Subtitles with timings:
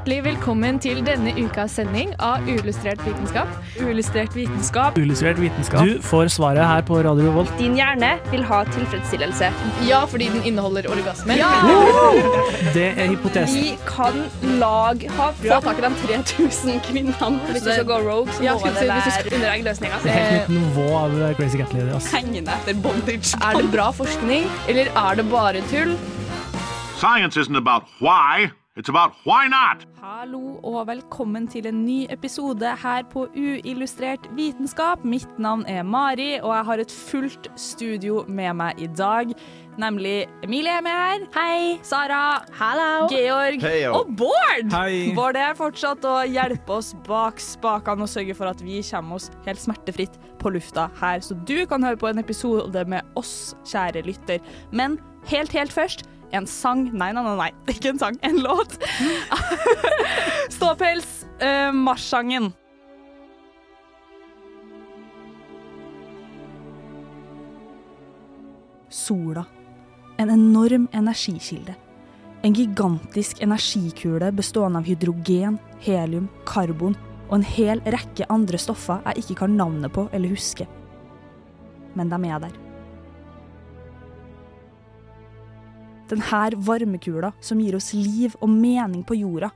[0.00, 3.50] Hjertelig velkommen til denne ukas sending av Uillustrert vitenskap.
[3.84, 4.96] Uillustrert vitenskap.
[4.96, 5.82] Uillustrert vitenskap.
[5.84, 7.50] Du får svaret her på Radio Revolt.
[7.58, 9.50] Din hjerne vil ha tilfredsstillelse.
[9.84, 11.36] Ja, fordi den inneholder orgasmer.
[12.72, 13.60] Det er hypotesen.
[13.60, 14.16] Vi kan
[14.62, 17.32] lag ha Få tak i de 3000 kvinnene.
[17.50, 19.98] Hvis du skal gå rogue, så må ja, det være hvis du skal- under eggløsninga.
[20.02, 21.92] Det er helt nytt nivå av Crazy Cat Lady.
[22.14, 23.36] Hengende etter bondage.
[23.44, 25.92] Er det bra forskning, eller er det bare tull?
[26.96, 29.82] Science isn't about why, it's about why not.
[30.00, 35.02] Hallo og velkommen til en ny episode her på Uillustrert vitenskap.
[35.04, 39.32] Mitt navn er Mari, og jeg har et fullt studio med meg i dag.
[39.80, 41.24] Nemlig Emilie er med her.
[41.34, 41.80] Hei.
[41.82, 42.44] Sara.
[42.60, 43.08] Hallo.
[43.10, 43.58] Georg.
[43.64, 44.70] Hey, Og Bård!
[44.72, 45.10] Hei.
[45.18, 49.30] Bård er fortsatt å hjelpe oss bak spakene og sørge for at vi kommer oss
[49.48, 54.06] helt smertefritt på lufta her, så du kan høre på en episode med oss, kjære
[54.06, 54.40] lytter.
[54.72, 54.96] Men
[55.28, 57.50] helt, helt først en sang Nei, nei, nei, nei.
[57.74, 58.18] ikke en sang.
[58.26, 58.76] En låt.
[60.56, 61.08] Ståpels,
[61.42, 62.50] uh, marsjsangen.
[68.90, 69.44] Sola.
[70.18, 71.74] En enorm energikilde.
[72.42, 76.96] En gigantisk energikule bestående av hydrogen, helium, karbon
[77.28, 80.66] og en hel rekke andre stoffer jeg ikke kan navnet på eller huske.
[81.94, 82.69] Men de er der.
[86.10, 89.52] Denne varmekula som gir oss liv og mening på jorda.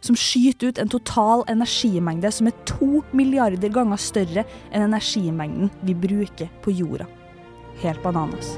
[0.00, 5.96] Som skyter ut en total energimengde som er to milliarder ganger større enn energimengden vi
[5.98, 7.08] bruker på jorda.
[7.82, 8.54] Helt bananas.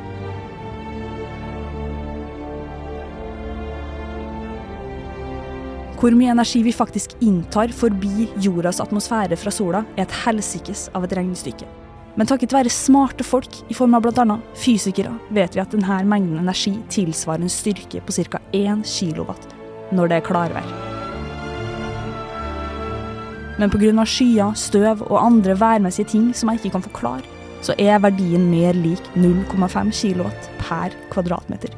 [6.03, 11.07] Hvor mye energi vi faktisk inntar forbi jordas atmosfære fra sola, er et helsikes av
[11.07, 11.69] et regnestykke.
[12.13, 14.37] Men takket være smarte folk, i form av bl.a.
[14.59, 18.41] fysikere, vet vi at denne mengden energi tilsvarer en styrke på ca.
[18.53, 19.33] 1 kW
[19.93, 20.73] når det er klarvær.
[23.61, 24.05] Men pga.
[24.09, 27.25] skyer, støv og andre værmessige ting som jeg ikke kan forklare,
[27.63, 30.29] så er verdien mer lik 0,5 kW
[30.59, 31.77] per kvadratmeter.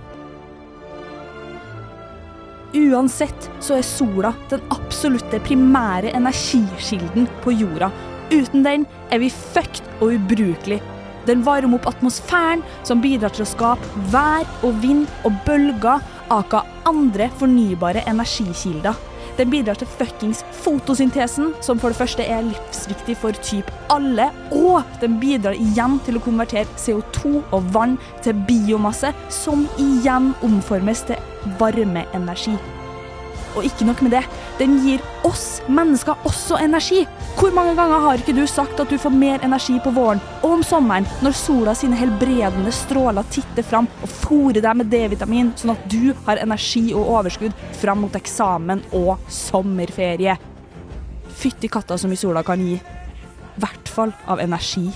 [2.74, 7.90] Uansett så er sola den absolutte primære energikilden på jorda.
[8.32, 10.80] Uten den er vi fucked og ubrukelig.
[11.28, 16.62] Den varmer opp atmosfæren, som bidrar til å skape vær og vind og bølger, aka
[16.88, 18.96] andre fornybare energikilder.
[19.38, 24.84] Den bidrar til fuckings fotosyntesen, som for det første er livsviktig for typ alle, og
[25.02, 31.52] den bidrar igjen til å konvertere CO2 og vann til biomasse, som igjen omformes til
[31.58, 32.58] varmeenergi.
[33.54, 34.22] Og ikke nok med det,
[34.58, 37.04] den gir oss mennesker også energi.
[37.38, 40.58] Hvor mange ganger har ikke du sagt at du får mer energi på våren og
[40.58, 45.74] om sommeren, når sola sine helbredende stråler titter fram og fòrer deg med D-vitamin, sånn
[45.74, 50.36] at du har energi og overskudd fram mot eksamen og sommerferie?
[51.34, 52.76] Fytti katta så mye sola kan gi.
[52.76, 54.88] I hvert fall av energi.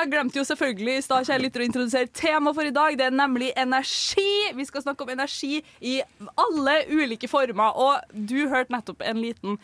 [0.00, 2.96] Jeg glemte jo selvfølgelig i stad å introdusere temaet for i dag.
[2.98, 4.52] Det er nemlig energi.
[4.56, 6.00] Vi skal snakke om energi i
[6.36, 7.76] alle ulike former.
[7.76, 9.60] Og du hørte nettopp en liten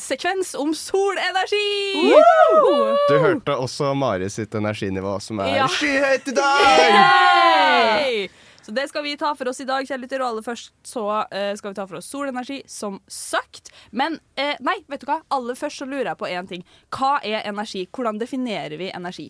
[0.00, 2.14] sekvens om solenergi.
[3.10, 5.66] Du hørte også Mari sitt energinivå, som er Ja.
[5.68, 6.94] skyhøyt i dag!
[6.94, 8.28] Yay!
[8.64, 10.22] Så det skal vi ta for oss i dag, kjære lytter.
[10.24, 13.68] Og aller først så uh, skal vi ta for oss solenergi, som sagt.
[13.92, 15.20] Men uh, nei, vet du hva?
[15.36, 16.64] Aller først så lurer jeg på én ting.
[16.88, 17.84] Hva er energi?
[17.92, 19.28] Hvordan definerer vi energi?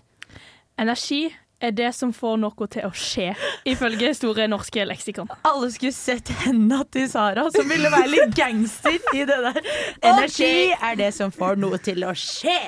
[0.78, 1.28] Energi
[1.64, 3.30] er det som får noe til å skje,
[3.70, 5.30] ifølge Store norske leksikon.
[5.46, 9.60] Alle skulle sett hendene til Sara, som ville være litt gangster i det der.
[10.02, 12.58] Energi er det som får noe til å skje.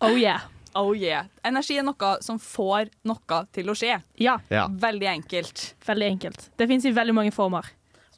[0.00, 0.40] Oh yeah.
[0.74, 1.26] Oh yeah.
[1.44, 3.98] Energi er noe som får noe til å skje.
[4.22, 4.68] Ja, Ja.
[4.70, 5.74] Veldig enkelt.
[5.84, 6.48] veldig enkelt.
[6.56, 7.66] Det fins i veldig mange former.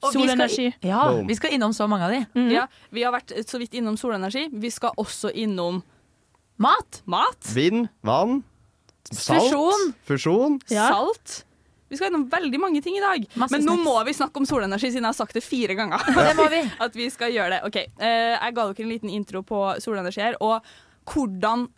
[0.04, 0.66] Solenergi.
[0.68, 0.88] vi skal-.
[0.90, 1.26] Ja, Boom.
[1.26, 2.26] vi skal innom så mange av de.
[2.36, 2.50] Mhm.
[2.52, 4.50] Ja, vi har vært så vidt innom solenergi.
[4.52, 5.82] Vi skal også innom
[6.56, 7.02] Mat.
[7.10, 7.48] mat.
[7.54, 8.42] Vind, vann,
[9.10, 9.92] salt, Fusjon.
[10.06, 10.60] fusjon.
[10.70, 10.88] Ja.
[10.92, 11.44] Salt.
[11.90, 13.26] Vi skal gjennom veldig mange ting i dag.
[13.38, 16.00] Masse Men nå må vi snakke om solenergi, siden jeg har sagt det fire ganger.
[16.16, 16.62] Det må vi.
[16.82, 17.60] At vi skal gjøre det.
[17.68, 20.64] Ok, eh, Jeg ga dere en liten intro på solenergi her, og
[21.10, 21.68] hvordan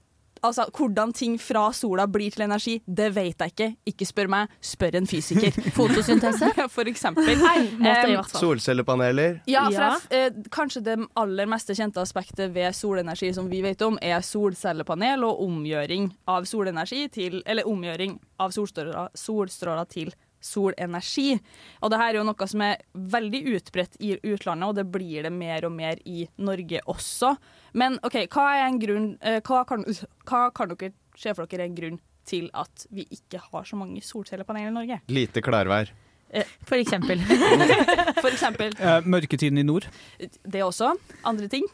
[0.42, 3.68] Altså, Hvordan ting fra sola blir til energi, det vet jeg ikke.
[3.86, 5.52] Ikke spør meg, spør en fysiker.
[5.78, 6.50] Fotosyntese?
[6.70, 7.24] For eksempel.
[7.36, 8.40] måte i Em, hvert fall.
[8.42, 9.40] Solcellepaneler.
[9.46, 9.98] Ja, for Ja.
[10.10, 14.20] jeg, eh, Kanskje det aller meste kjente aspektet ved solenergi som vi vet om, er
[14.20, 20.12] solcellepanel og omgjøring av solenergi til Eller omgjøring av solstråler, solstråler til
[20.46, 21.36] solenergi.
[21.82, 22.80] Og det her er jo noe som er
[23.16, 27.34] veldig utbredt i utlandet, og det blir det mer og mer i Norge også.
[27.76, 29.84] Men OK, hva er en grunn eh, hva, kan,
[30.30, 33.76] hva kan dere se for dere er en grunn til at vi ikke har så
[33.78, 35.00] mange solcellepaneler i Norge?
[35.14, 35.92] Lite klarvær.
[36.66, 37.20] For eksempel.
[38.24, 39.86] For eksempel Eh, mørketiden i nord.
[40.18, 40.90] det også.
[41.24, 41.64] Andre ting.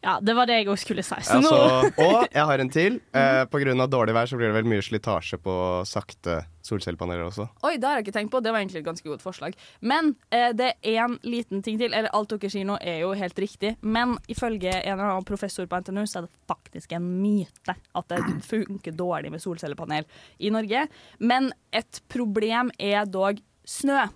[0.00, 1.16] Ja, det var det jeg òg skulle si.
[1.26, 3.00] Så nå Altså, og jeg har en til.
[3.16, 5.54] Eh, på grunn av dårlig vær så blir det vel mye slitasje på
[5.88, 7.48] sakte solcellepaneler også.
[7.66, 8.42] Oi, det har jeg ikke tenkt på.
[8.44, 9.56] Det var egentlig et ganske godt forslag.
[9.80, 11.90] Men eh, det er en liten ting til.
[11.90, 13.74] Eller alt dere sier nå er jo helt riktig.
[13.82, 18.14] Men ifølge en eller annen professor på NTNU så er det faktisk en myte at
[18.14, 20.06] det funker dårlig med solcellepanel
[20.38, 20.86] i Norge.
[21.18, 24.06] Men et problem er dog snø.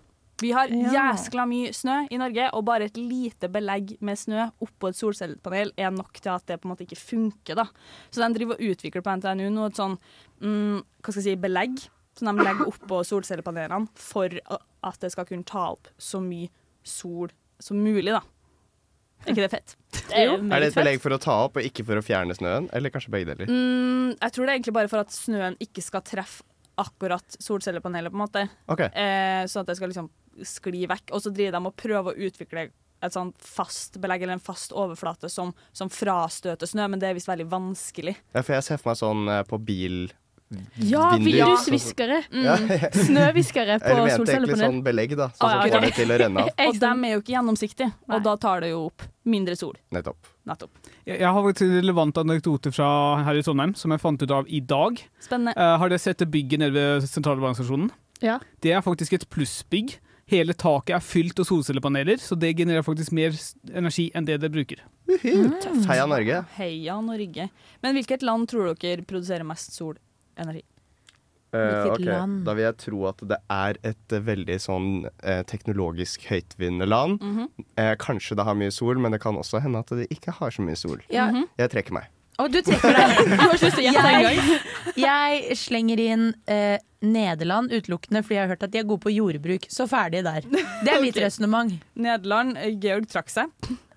[0.43, 4.91] Vi har jæskla mye snø i Norge, og bare et lite belegg med snø oppå
[4.91, 7.59] et solcellepanel er nok til at det på en måte ikke funker.
[7.59, 7.69] da.
[8.11, 9.97] Så de driver og utvikler på NTNU nå et sånn
[10.43, 11.85] mm, hva skal jeg si, belegg
[12.19, 16.51] som de legger oppå solcellepanelene for at det skal kunne ta opp så mye
[16.83, 18.23] sol som mulig, da.
[19.23, 19.77] Er ikke det fett?
[20.09, 22.03] det er jo Er det et belegg for å ta opp og ikke for å
[22.03, 22.67] fjerne snøen?
[22.75, 23.51] Eller kanskje begge deler?
[23.51, 26.43] Mm, jeg tror det er egentlig bare for at snøen ikke skal treffe
[26.81, 28.43] akkurat solcellepanelet, på en måte.
[28.73, 28.89] Okay.
[28.97, 30.09] Eh, sånn at det skal liksom
[30.47, 31.13] skli vekk.
[31.13, 32.69] Og så driver de og prøver å utvikle
[33.03, 37.17] et sånn fast belegg eller en fast overflate som, som frastøter snø, men det er
[37.19, 38.15] visst veldig vanskelig.
[38.35, 40.05] Ja, for jeg ser for meg sånn eh, på bil...
[40.77, 42.19] Ja, virusviskere.
[42.29, 42.29] vindusviskere.
[42.45, 42.91] Ja.
[42.93, 44.67] Snøviskere på Eller mente egentlig solcellepanel.
[44.67, 45.29] sånn belegg, da.
[45.33, 45.95] Sånn Ah, ja, okay.
[45.97, 46.51] til å renne av.
[46.69, 48.19] Og dem er jo ikke gjennomsiktige, Nei.
[48.19, 49.79] og da tar det jo opp mindre sol.
[49.97, 50.29] Nettopp.
[50.51, 50.77] Nettopp.
[51.09, 52.91] Jeg jeg har faktisk en relevant anekdote fra
[53.25, 55.01] her i Trondheim som jeg fant ut av i dag.
[55.25, 55.57] Spennende.
[55.57, 57.89] Uh, har dere sett det bygget nede ved sentralorganisasjonen
[58.23, 58.37] Ja.
[58.61, 59.97] Det er faktisk et plussbygg.
[60.33, 63.37] Hele taket er fylt av solcellepaneler, så det genererer faktisk mer
[63.77, 64.81] energi enn det det bruker.
[65.21, 66.45] Heia Norge.
[66.57, 67.49] Heia Norge.
[67.85, 70.65] Men hvilket land tror dere produserer mest solenergi?
[71.53, 72.47] Uh, land?
[72.47, 77.21] Da vil jeg tro at det er et eh, veldig sånn eh, teknologisk høytvinnende land.
[77.21, 77.67] Mhm.
[77.77, 80.55] eh, kanskje det har mye sol, men det kan også hende at det ikke har
[80.57, 81.03] så mye sol.
[81.13, 81.49] Mm -hmm.
[81.59, 82.09] Jeg trekker meg.
[82.43, 83.21] Og du trekker deg.
[83.33, 84.49] Du har ikke lyst til å gjette engang?
[85.03, 89.15] Jeg slenger inn eh, Nederland utelukkende fordi jeg har hørt at de er gode på
[89.15, 89.67] jordbruk.
[89.73, 90.47] Så ferdig der.
[90.47, 91.27] Det er mitt okay.
[91.27, 91.75] resonnement.
[91.95, 92.59] Nederland.
[92.59, 93.51] eh, Georg trakk seg.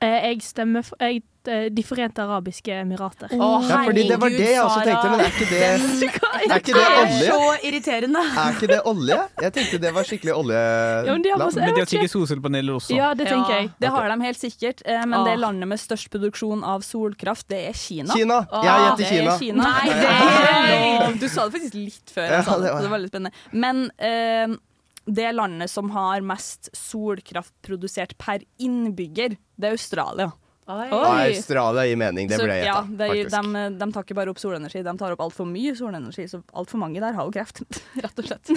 [0.06, 3.30] Eh, Jeg stemmer for jeg, eh, De forente arabiske emirater.
[3.34, 5.62] Å, Ja, fordi det var det jeg også tenkte, men er ikke det,
[6.46, 7.30] er ikke det Det olje?
[7.30, 8.22] så irriterende.
[8.44, 9.18] Er ikke det olje?
[9.46, 11.44] Jeg tenkte det var skikkelig Ja, men de har oljeland.
[11.46, 12.96] masse- Men de har sikkert solcellepaneler også.
[12.98, 13.60] Ja, det tenker Ja.
[13.62, 13.72] jeg.
[13.80, 15.24] Det har de helt sikkert, eh, men Ah.
[15.26, 18.14] det landet med størst produksjon av solkraft, det er Kina.
[18.14, 18.48] Kina!
[18.52, 19.38] Ah, Jeg gjetter er Kina.
[19.40, 19.64] Kina.
[19.64, 21.20] Nei, det er lov.
[21.20, 22.28] Du sa det faktisk litt før.
[22.30, 23.34] Ja, Jeg sa det, det var- så det var veldig spennende.
[23.52, 24.58] Men eh,
[25.06, 30.32] det landet som har mest solkraft produsert per innbygger, det er Australia.
[30.66, 30.88] Oi.
[30.90, 31.26] Oi.
[31.30, 34.82] Australia gir mening, det ble jeg ja, de, de, de tar ikke bare opp solenergi,
[34.82, 36.26] de tar opp altfor mye solenergi.
[36.32, 37.62] Så altfor mange der har jo kreft,
[38.06, 38.50] rett og slett.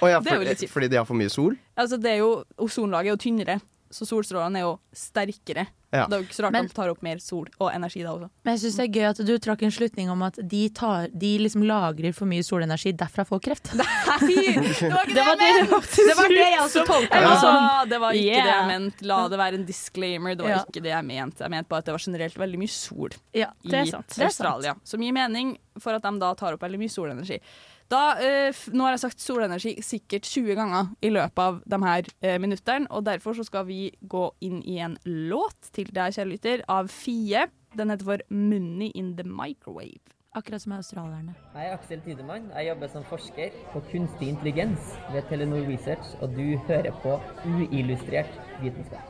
[0.00, 0.72] oh, ja, det er jo for, litt kjipt.
[0.72, 1.58] fordi de har for mye sol?
[1.76, 2.30] Altså, det er jo,
[2.64, 3.58] ozonlaget er jo tynnere,
[3.92, 5.66] så solstrålene er jo sterkere.
[5.90, 6.04] Ja.
[6.06, 8.10] Det er jo ikke så rart Men- de tar opp mer sol og energi da
[8.12, 8.28] også.
[8.44, 11.08] Men jeg syns det er gøy at du trakk en slutning om at de, tar,
[11.16, 13.70] de liksom lagrer for mye solenergi, derfra får kreft.
[13.72, 16.04] det var ikke Det var det det mente!
[16.08, 17.30] Det var det jeg også tolka Ja.
[17.30, 17.88] det som.
[17.88, 18.44] det var ikke Yeah.
[18.44, 19.06] det jeg mente.
[19.08, 20.34] La det være en disclaimer.
[20.36, 20.64] Det var Ja.
[20.64, 21.38] ikke det jeg mente.
[21.40, 24.18] Jeg mente bare at det var generelt veldig mye sol Ja, i Det sant.
[24.20, 24.76] Australia.
[24.84, 27.40] Som gir mening for at de da tar opp veldig mye solenergi.
[27.88, 32.10] Da, eh, nå har jeg sagt solenergi sikkert 20 ganger i løpet av de her
[32.20, 36.28] eh, minuttene, og derfor så skal vi gå inn i en låt til deg, kjære
[36.34, 37.46] lytter, av Fie.
[37.78, 40.12] Den heter for 'Money in the Microwave'.
[40.36, 41.34] Akkurat som australierne.
[41.54, 42.50] Jeg er Aksel Tidemann.
[42.52, 47.16] Jeg jobber som forsker på kunstig intelligens ved Telenor Research, og du hører på
[47.48, 49.08] uillustrert vitenskap.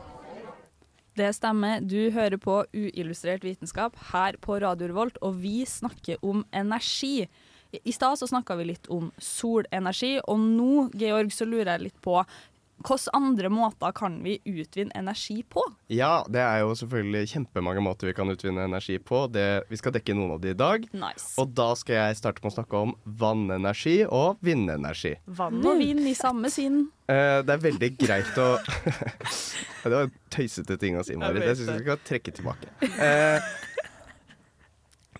[1.19, 1.81] Det stemmer.
[1.83, 7.27] Du hører på Uillustrert vitenskap her på Radio Revolt, og vi snakker om energi.
[7.71, 11.99] I stad så snakka vi litt om solenergi, og nå, Georg, så lurer jeg litt
[12.01, 12.17] på
[12.79, 15.61] hvilke andre måter kan vi utvinne energi på?
[15.91, 19.25] Ja, det er jo selvfølgelig kjempemange måter vi kan utvinne energi på.
[19.27, 20.85] Det, vi skal dekke noen av de i dag.
[20.95, 21.33] Nice.
[21.41, 25.17] Og da skal jeg starte med å snakke om vannenergi og vindenergi.
[25.27, 26.85] Vann og vind i samme sinn.
[27.09, 28.51] Uh, det er veldig greit å
[29.83, 31.43] Det var en tøysete ting å si, Marit.
[31.49, 32.71] Jeg syns vi skal trekke tilbake.
[32.99, 33.51] Eh,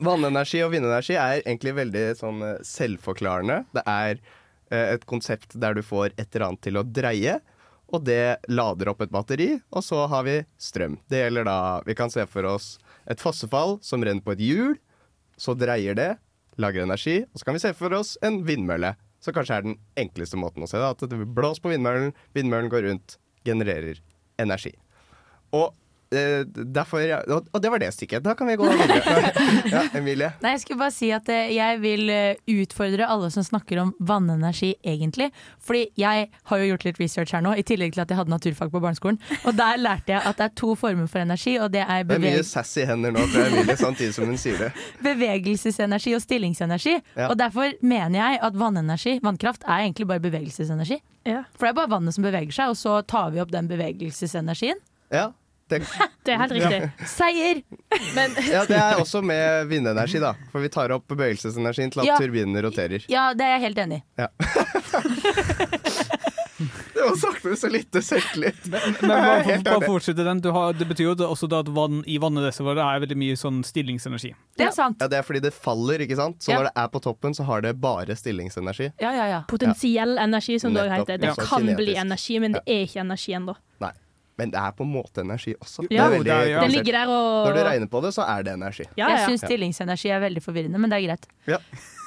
[0.03, 3.61] vannenergi og vindenergi er egentlig veldig sånn eh, selvforklarende.
[3.75, 4.19] Det er
[4.71, 7.39] eh, et konsept der du får et eller annet til å dreie,
[7.89, 10.99] og det lader opp et batteri, og så har vi strøm.
[11.09, 12.77] Det gjelder da Vi kan se for oss
[13.09, 14.75] et fossefall som renner på et hjul,
[15.39, 16.11] så dreier det,
[16.59, 18.93] lager energi, og så kan vi se for oss en vindmølle.
[19.19, 20.93] Som kanskje er den enkleste måten å se det.
[20.93, 23.99] At det blåser på vindmøllen, vindmøllen går rundt, genererer
[24.39, 24.71] energi.
[25.55, 25.73] Og
[26.09, 28.23] derfor ja, og, og det var det stykket.
[28.25, 29.31] Da kan vi gå videre.
[29.73, 30.31] ja, Emilie.
[30.41, 33.91] Nei, jeg skulle bare si at eh, jeg vil eh, utfordre alle som snakker om
[33.99, 35.29] vannenergi, egentlig.
[35.61, 38.33] Fordi jeg har jo gjort litt research her nå, i tillegg til at jeg hadde
[38.33, 39.19] naturfag på barneskolen.
[39.43, 42.17] Og der lærte jeg at det er to former for energi, og det er Det
[42.17, 44.71] er mye beveg sassy hender nå fra Emilie samtidig som hun sier det.
[45.09, 46.95] bevegelsesenergi og stillingsenergi.
[47.13, 47.29] Ja.
[47.29, 51.01] Og derfor mener jeg at vannenergi, vannkraft, er egentlig bare bevegelsesenergi.
[51.29, 54.79] For det er bare vannet som beveger seg, og så tar vi opp den bevegelsesenergien.
[55.13, 55.29] Ja,
[55.69, 55.81] det,
[56.25, 57.07] Det er helt riktig.
[57.09, 57.61] Seier!
[58.15, 60.33] Men ja, det er også med vindenergi, da.
[60.51, 62.17] For vi tar opp bevegelsesenergien til at Ja.
[62.21, 63.05] turbinene roterer.
[63.09, 64.03] Ja, det er jeg helt enig i.
[64.23, 64.27] Ja.
[66.93, 68.65] det var sagt med så lite selvtillit.
[68.65, 70.41] Men men bare, bare fortsette den.
[70.43, 73.63] Du har, det betyr jo også da at vann i Det er veldig mye sånn
[73.63, 74.33] stillingsenergi.
[74.59, 74.97] Det er sant.
[74.99, 76.41] Ja, det er fordi det faller, ikke sant?
[76.43, 76.57] Så Ja.
[76.59, 78.91] når det er på toppen, så har det bare stillingsenergi.
[78.99, 79.41] Ja, ja, ja.
[79.47, 81.17] Potensiell energi, som det også heter.
[81.17, 81.35] Det Ja.
[81.47, 83.55] kan bli energi, men det er ikke energi ennå.
[84.39, 85.85] Men det er på en måte energi også.
[85.91, 86.63] Ja, det veldig det ja.
[86.63, 88.85] Den ligger der og Når du regner på det, så er det energi.
[88.95, 89.27] Ja, Jeg ja.
[89.27, 91.27] syns stillingsenergi er veldig forvirrende, men det er greit.
[91.49, 91.59] Ja.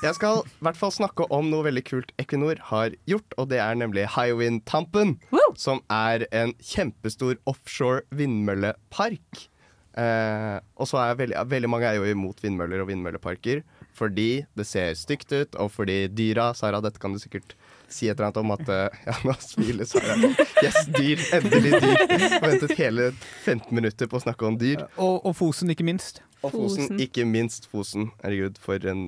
[0.03, 3.61] Jeg skal i hvert fall snakke om noe veldig kult Equinor har gjort, og det
[3.63, 5.19] er nemlig Hywind Tampen.
[5.61, 9.45] Som er en kjempestor offshore vindmøllepark.
[9.93, 13.61] Eh, og så er veldig, veldig mange er jo imot vindmøller og vindmølleparker
[13.97, 17.55] fordi det ser stygt ut, og fordi dyra Sara, dette kan du sikkert
[17.93, 20.17] si et eller annet om at eh, Ja, nå smiler Sara.
[20.63, 21.21] Yes, dyr.
[21.37, 22.05] Endelig dyr.
[22.09, 23.11] Jeg har ventet hele
[23.45, 24.87] 15 minutter på å snakke om dyr.
[24.97, 26.23] Og, og Fosen, ikke minst.
[26.43, 27.03] Og Fosen, Fosen.
[27.05, 28.11] ikke minst Fosen.
[28.25, 29.07] Herregud, for en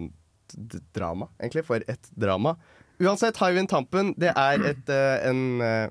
[0.95, 1.65] drama, egentlig.
[1.67, 2.57] For et drama.
[3.03, 5.89] Uansett, Hywind Tampen det er et, eh, en eh,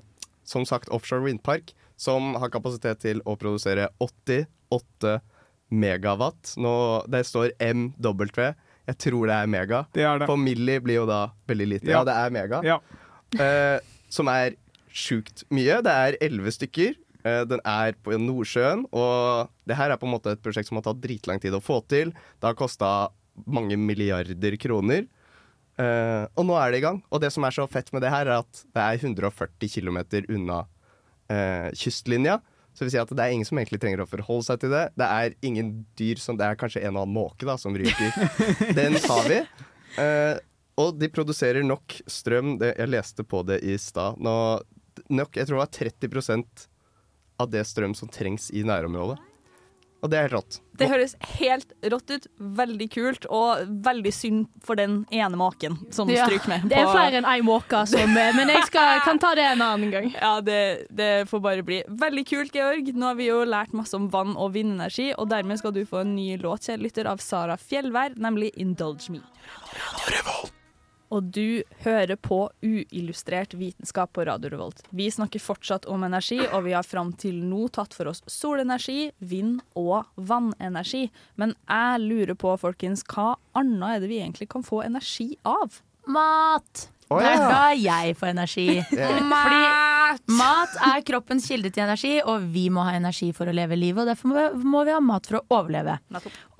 [0.48, 5.18] som sagt offshore vindpark som har kapasitet til å produsere 88
[5.74, 6.54] megawatt.
[6.60, 6.74] Nå,
[7.10, 8.54] det står MW.
[8.86, 9.86] Jeg tror det er mega.
[9.96, 10.26] Det er det.
[10.28, 11.88] For milli blir jo da veldig lite.
[11.88, 12.04] Ja, Ja.
[12.04, 12.60] det er mega.
[12.62, 12.78] Ja.
[13.40, 13.78] Eh,
[14.12, 14.56] som er
[14.92, 15.80] sjukt mye.
[15.82, 16.94] Det er elleve stykker.
[17.24, 20.76] Eh, den er på Nordsjøen, og det her er på en måte et prosjekt som
[20.76, 22.12] har tatt dritlang tid å få til.
[22.12, 23.08] Det har kosta
[23.46, 25.06] mange milliarder kroner.
[25.78, 27.02] Eh, og nå er det i gang.
[27.10, 29.98] Og det som er så fett med det her, er at det er 140 km
[30.28, 30.60] unna
[31.32, 32.40] eh, kystlinja.
[32.74, 34.84] Så vil si at det er ingen som egentlig trenger å forholde seg til det.
[34.98, 38.10] Det er ingen dyr som Det er kanskje en og annen måke da, som ryker.
[38.78, 39.38] Den tar vi.
[39.94, 40.34] Uh,
[40.82, 42.56] og de produserer nok strøm.
[42.58, 44.18] Det, jeg leste på det i stad.
[44.18, 46.66] Nok- Jeg tror det var 30%
[47.44, 49.20] av det strøm som trengs i nærområdet.
[50.04, 50.58] Og det er helt rått.
[50.76, 52.26] Det høres helt rått ut.
[52.58, 56.66] Veldig kult, og veldig synd for den ene maken som Ja, stryker med.
[56.68, 59.94] Det er flere enn én måke, som Men jeg skal, kan ta det en annen
[59.94, 60.10] gang.
[60.12, 61.80] Ja, det, det får bare bli.
[61.88, 62.92] Veldig kult, Georg.
[62.92, 66.02] Nå har vi jo lært masse om vann og vindenergi, og dermed skal du få
[66.04, 69.24] en ny låt, kjære lytter, av Sara Fjellvær, nemlig 'Indulge Me'.
[71.14, 74.82] Og du hører på uillustrert vitenskap på Radio Revolt.
[74.90, 79.12] Vi snakker fortsatt om energi, og vi har fram til nå tatt for oss solenergi,
[79.22, 81.06] vind og vannenergi.
[81.38, 85.78] Men jeg lurer på, folkens, hva annet er det vi egentlig kan få energi av?
[86.10, 86.88] Mat!
[87.12, 88.68] Å, Det er da jeg får energi.
[88.90, 93.76] Fordi mat er kroppens kilde til energi, og vi må ha energi for å leve
[93.76, 94.02] livet.
[94.04, 95.98] Og derfor må vi ha mat for å overleve.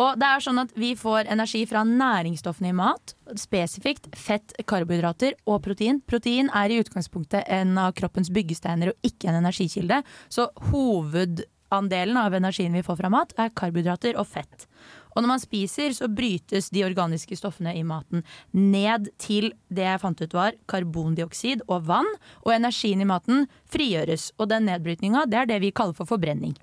[0.02, 5.38] Og det er sånn at Vi får energi fra næringsstoffene i mat, spesifikt fett, karbohydrater
[5.46, 6.02] og protein.
[6.04, 10.02] Protein er i utgangspunktet en av kroppens byggesteiner og ikke en energikilde.
[10.28, 14.68] Så hovedandelen av energien vi får fra mat, er karbohydrater og fett.
[15.14, 20.02] Og når man spiser, så brytes de organiske stoffene i maten ned til det jeg
[20.02, 22.10] fant ut var karbondioksid og vann,
[22.42, 24.32] og energien i maten frigjøres.
[24.38, 26.56] Og den nedbrytninga, det er det vi kaller for forbrenning.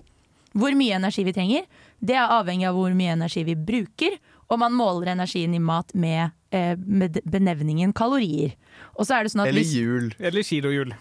[0.51, 1.67] Hvor mye energi vi trenger,
[2.03, 4.17] det er avhengig av hvor mye energi vi bruker,
[4.51, 8.55] og man måler energien i mat med, benevningen kalorier.
[8.99, 10.09] Og så er det sånn at Eller hjul.
[10.09, 10.09] jul.
[10.19, 10.93] Eller kilohjul.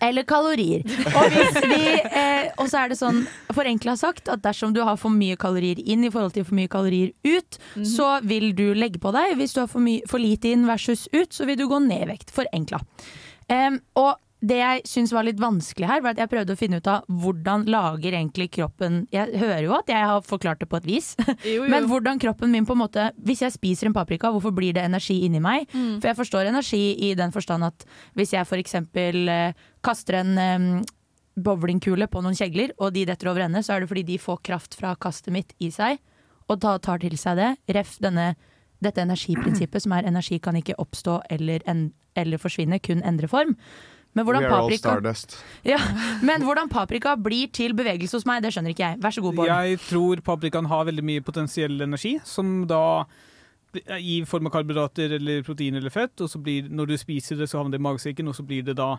[0.00, 0.84] eller kalorier.
[1.10, 1.80] Og, hvis vi,
[2.20, 3.24] eh, og så er det sånn,
[3.54, 6.70] forenkla sagt, at dersom du har for mye kalorier inn i forhold til for mye
[6.70, 9.36] kalorier ut, så vil du legge på deg.
[9.40, 12.10] Hvis du har for, for lite inn versus ut, så vil du gå ned i
[12.14, 12.30] vekt.
[12.34, 12.80] Forenkla.
[13.50, 16.80] Um, og det jeg syns var litt vanskelig her, var at jeg prøvde å finne
[16.82, 20.80] ut av hvordan lager egentlig kroppen Jeg hører jo at jeg har forklart det på
[20.80, 21.12] et vis,
[21.72, 24.84] men hvordan kroppen min på en måte Hvis jeg spiser en paprika, hvorfor blir det
[24.84, 25.68] energi inni meg?
[25.72, 25.96] Mm.
[26.02, 27.86] For jeg forstår energi i den forstand at
[28.18, 28.76] hvis jeg f.eks.
[28.94, 30.66] Eh, kaster en eh,
[31.34, 34.42] bowlingkule på noen kjegler, og de detter over ende, så er det fordi de får
[34.46, 35.98] kraft fra kastet mitt i seg,
[36.50, 37.50] og da tar til seg det.
[37.74, 38.34] Ref denne,
[38.84, 43.56] dette energiprinsippet som er energi kan ikke oppstå eller, en, eller forsvinne, kun endre form.
[44.14, 44.94] Men hvordan, paprika,
[45.72, 45.78] ja,
[46.22, 48.98] men hvordan paprika blir til bevegelse hos meg, det skjønner ikke jeg.
[49.02, 49.50] Vær så god, Bård.
[49.50, 52.84] Jeg tror paprikaen har veldig mye potensiell energi, som da
[53.98, 57.48] i form av karbohydrater eller protein eller fett, og så blir, når du spiser det,
[57.50, 58.92] så havner det i magesekken, og så blir det da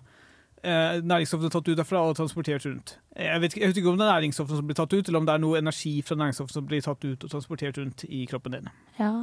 [0.64, 2.98] eh, næringsstoffene tatt ut derfra og transportert rundt.
[3.16, 5.22] Jeg vet, ikke, jeg vet ikke om det er næringsstoffene som blir tatt ut, eller
[5.22, 8.26] om det er noe energi fra næringsstoffene som blir tatt ut og transportert rundt i
[8.30, 8.70] kroppen din.
[9.00, 9.14] Ja.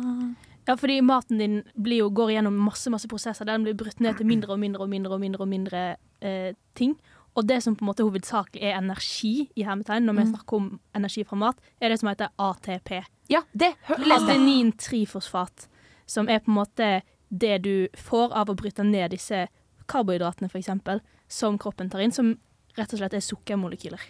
[0.68, 4.16] Ja, fordi maten din blir jo, går gjennom masse masse prosesser den blir brutt ned
[4.16, 6.94] til mindre og mindre og mindre og mindre, og mindre eh, ting.
[7.34, 10.34] Og det som på en måte hovedsakelig er energi, i hermetegn, når vi Mm.
[10.34, 13.02] snakker om energi fra mat, er det som heter ATP.
[13.28, 13.74] Ja, det.
[13.88, 15.68] Adenin-trifosfat.
[16.06, 19.46] Som er på en måte det du får av å bryte ned disse
[19.88, 22.34] karbohydratene, eksempel, som kroppen tar inn, som
[22.76, 24.00] rett og slett er sukkermolekyler.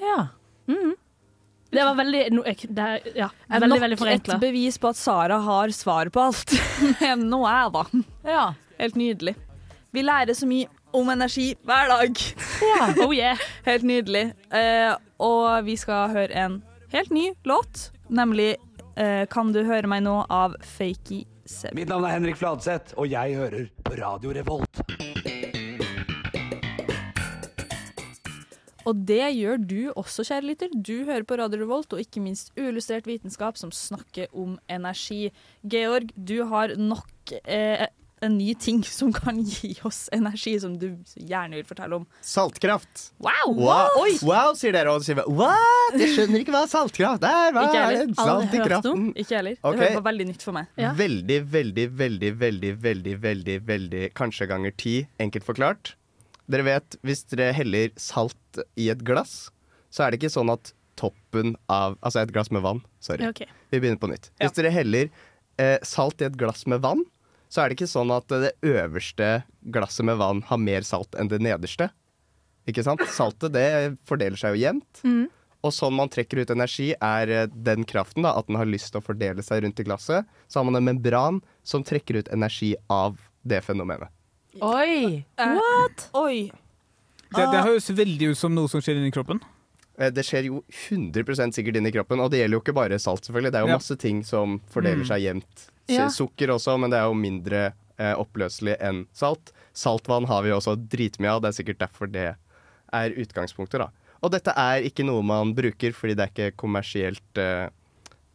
[0.00, 0.28] Ja.
[0.68, 0.94] Mhm.
[1.72, 4.34] Det var veldig no, det Ja, veldig, nok veldig forenkla.
[4.36, 6.52] et bevis på at Sara har svar på alt.
[7.00, 7.84] Men nå er jeg, da.
[8.28, 8.44] Ja.
[8.78, 9.34] Helt nydelig.
[9.92, 12.22] Vi lærer så mye om energi hver dag.
[13.04, 13.38] Oh yeah.
[13.66, 14.32] Helt nydelig.
[14.52, 16.60] Eh, og vi skal høre en
[16.92, 18.56] helt ny låt, nemlig
[18.96, 21.74] eh, 'Kan du høre meg nå' av Fakey Seb.
[21.74, 24.82] Mitt navn er Henrik Fladseth, og jeg hører på Radio Revolt.
[28.88, 30.74] Og det gjør du også, kjære lytter.
[30.74, 35.30] Du hører på Radio Revolt, og ikke minst uillustrert vitenskap som snakker om energi.
[35.62, 37.86] Georg, du har nok eh,
[38.22, 42.06] en ny ting som kan gi oss energi, som du gjerne vil fortelle om.
[42.26, 43.08] Saltkraft.
[43.22, 43.54] Wow!
[43.58, 45.96] Wow, wow sier dere, og så sier vi what?
[45.98, 47.54] Jeg skjønner ikke hva saltkraft er.
[47.54, 48.12] Hva Ikke jeg er heller.
[48.12, 48.20] det?
[48.20, 49.08] Salt i kraften.
[49.16, 49.58] Ikke heller.
[49.62, 49.80] Ok.
[49.82, 50.70] Det var veldig nytt for meg.
[51.02, 55.96] Veldig, veldig, veldig, veldig, veldig, veldig, veldig kanskje ganger ti, enkelt forklart.
[56.52, 59.50] Dere vet, hvis dere heller salt i et glass,
[59.92, 62.82] så er det ikke sånn at toppen av Altså et glass med vann.
[63.00, 63.24] Sorry.
[63.30, 63.48] Okay.
[63.72, 64.30] Vi begynner på nytt.
[64.40, 65.08] Hvis dere heller
[65.60, 67.04] eh, salt i et glass med vann,
[67.52, 69.42] så er det ikke sånn at det øverste
[69.74, 71.90] glasset med vann har mer salt enn det nederste.
[72.68, 73.02] Ikke sant?
[73.12, 73.68] Saltet det
[74.08, 75.02] fordeler seg jo jevnt.
[75.04, 75.26] Mm.
[75.62, 78.92] Og sånn man trekker ut energi, er eh, den kraften, da, at den har lyst
[78.92, 80.28] til å fordele seg rundt i glasset.
[80.48, 84.10] Så har man en membran som trekker ut energi av det fenomenet.
[84.60, 85.24] Oi!
[85.38, 86.08] What?
[86.18, 86.50] Oi.
[87.32, 89.40] Det, det høres veldig ut som noe som skjer inni kroppen.
[89.98, 93.24] Eh, Det skjer jo 100 sikkert inni kroppen, og det gjelder jo ikke bare salt,
[93.24, 93.52] selvfølgelig.
[93.52, 93.78] Det er jo Ja.
[93.80, 95.08] masse ting som fordeler Mm.
[95.08, 95.68] seg jevnt.
[95.88, 96.08] Ja.
[96.08, 99.52] Sukker også, men det er jo mindre eh, oppløselig enn salt.
[99.74, 102.34] Saltvann har vi også dritmye av, det er sikkert derfor det
[102.92, 103.88] er utgangspunktet, da.
[104.22, 107.68] Og dette er ikke noe man bruker fordi det er ikke kommersielt eh,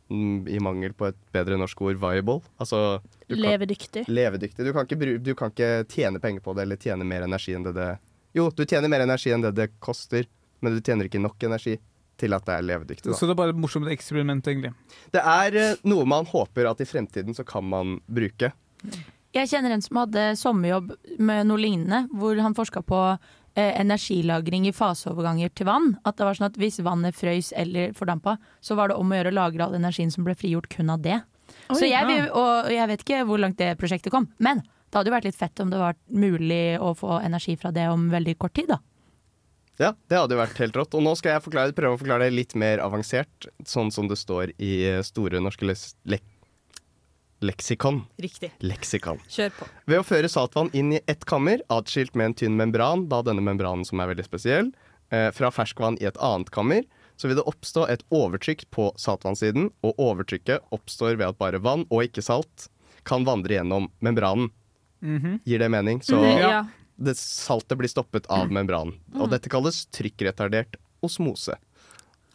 [0.09, 2.41] i mangel på et bedre norsk ord, viable.
[2.59, 4.05] Altså Levedyktig.
[4.05, 4.65] kan- Levedyktig.
[4.65, 7.53] Du kan, ikke, bru- du kan ikke tjene penger på det eller tjene mer energi
[7.57, 7.89] enn det det
[8.37, 10.25] Jo, du tjener mer energi enn det det koster,
[10.61, 11.77] men du tjener ikke nok energi
[12.17, 13.11] til at det er levedyktig.
[13.11, 13.17] Da.
[13.17, 14.73] Så det er bare et morsomt eksperiment, egentlig.
[15.13, 18.51] Det er eh, noe man håper at i fremtiden så kan man bruke.
[19.35, 23.01] Jeg kjenner en som hadde sommerjobb med noe lignende, hvor han forska på
[23.57, 25.95] energilagring i faseoverganger til vann.
[26.07, 29.19] At det var sånn at hvis vannet frøys eller fordampa, så var det om å
[29.19, 31.21] gjøre å lagre all energien som ble frigjort kun av det.
[31.71, 32.33] Oi, så jeg, vil, ja.
[32.35, 35.39] og jeg vet ikke hvor langt det prosjektet kom, men det hadde jo vært litt
[35.39, 38.79] fett om det var mulig å få energi fra det om veldig kort tid, da.
[39.77, 40.95] Ja, det hadde jo vært helt rått.
[40.97, 44.17] Og nå skal jeg forklare, prøve å forklare det litt mer avansert, sånn som det
[44.17, 46.25] står i eh, Store norske les lek
[47.41, 48.03] leksikon.
[48.21, 48.51] Riktig.
[48.65, 49.19] Leksikon.
[49.29, 49.67] Kjør på.
[49.85, 53.41] Ved å føre saltvann inn i ett kammer, atskilt med en tynn membran, da denne
[53.45, 54.71] membranen som er veldig spesiell,
[55.11, 56.83] eh, fra ferskvann i et annet kammer,
[57.17, 61.85] så vil det oppstå et overtrykk på saltvannsiden, og overtrykket oppstår ved at bare vann,
[61.89, 62.67] og ikke salt,
[63.03, 64.49] kan vandre gjennom membranen.
[65.45, 65.99] Gir det mening?
[66.01, 66.65] Så Det- ja.
[66.99, 68.97] det saltet blir stoppet av membranen.
[69.15, 71.55] Og dette kalles trykkretardert osmose.